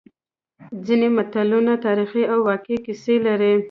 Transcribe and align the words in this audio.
ځینې 0.85 1.07
متلونه 1.17 1.73
تاریخي 1.85 2.23
او 2.33 2.39
واقعي 2.49 2.77
کیسې 2.85 3.15
لري 3.25 3.53